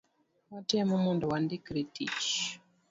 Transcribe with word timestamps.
watemo 0.51 0.95
mondo 1.05 1.25
wandikre 1.31 1.81
tich. 1.95 2.29